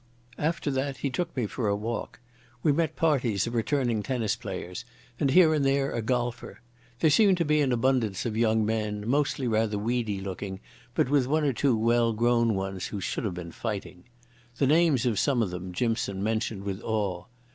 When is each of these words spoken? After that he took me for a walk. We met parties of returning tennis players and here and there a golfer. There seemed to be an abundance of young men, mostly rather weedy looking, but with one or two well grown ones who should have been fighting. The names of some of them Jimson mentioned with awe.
After 0.39 0.71
that 0.71 0.97
he 0.97 1.11
took 1.11 1.37
me 1.37 1.45
for 1.45 1.67
a 1.67 1.75
walk. 1.75 2.19
We 2.63 2.71
met 2.71 2.95
parties 2.95 3.45
of 3.45 3.53
returning 3.53 4.01
tennis 4.01 4.35
players 4.35 4.83
and 5.19 5.29
here 5.29 5.53
and 5.53 5.63
there 5.63 5.91
a 5.91 6.01
golfer. 6.01 6.59
There 6.99 7.11
seemed 7.11 7.37
to 7.37 7.45
be 7.45 7.61
an 7.61 7.71
abundance 7.71 8.25
of 8.25 8.35
young 8.35 8.65
men, 8.65 9.07
mostly 9.07 9.47
rather 9.47 9.77
weedy 9.77 10.19
looking, 10.19 10.59
but 10.95 11.07
with 11.07 11.27
one 11.27 11.43
or 11.43 11.53
two 11.53 11.77
well 11.77 12.13
grown 12.13 12.55
ones 12.55 12.87
who 12.87 12.99
should 12.99 13.25
have 13.25 13.35
been 13.35 13.51
fighting. 13.51 14.05
The 14.57 14.65
names 14.65 15.05
of 15.05 15.19
some 15.19 15.43
of 15.43 15.51
them 15.51 15.71
Jimson 15.71 16.23
mentioned 16.23 16.63
with 16.63 16.81
awe. 16.81 17.25